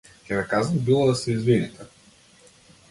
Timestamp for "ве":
0.37-0.45